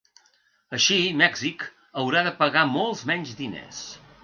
[0.77, 1.67] Així, Mèxic
[2.03, 3.87] haurà de pagar molts menys diners.